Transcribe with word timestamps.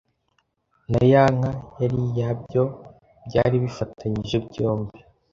na 0.91 1.01
ya 1.11 1.23
nka 1.35 1.51
yari 1.81 1.97
iyabyo 2.05 2.63
byari 3.27 3.55
bifatanyije 3.63 4.35
byombi. 4.47 4.97